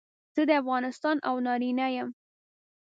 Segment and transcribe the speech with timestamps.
[0.35, 2.09] زه د افغانستان او نارینه یم.